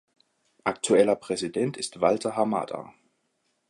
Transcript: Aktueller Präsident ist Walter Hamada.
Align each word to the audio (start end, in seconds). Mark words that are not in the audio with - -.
Aktueller 0.63 1.15
Präsident 1.15 1.77
ist 1.77 2.01
Walter 2.01 2.35
Hamada. 2.35 2.91